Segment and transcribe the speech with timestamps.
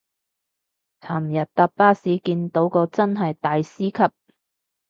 [1.01, 4.11] 尋日搭巴士見到個真係大師級